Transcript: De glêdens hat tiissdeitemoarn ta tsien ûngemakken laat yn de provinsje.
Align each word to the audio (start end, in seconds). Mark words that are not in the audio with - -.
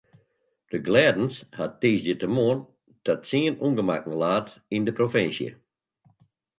De 0.71 0.77
glêdens 0.87 1.35
hat 1.57 1.73
tiissdeitemoarn 1.81 2.61
ta 3.03 3.13
tsien 3.25 3.55
ûngemakken 3.67 4.15
laat 4.21 4.47
yn 4.75 4.83
de 4.87 4.93
provinsje. 4.99 5.49